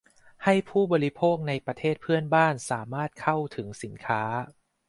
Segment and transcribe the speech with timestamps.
[0.43, 4.23] ให้ผู้บริโภคในประเทศเพื่อนบ้านสามารถเข้าถึงสินค้า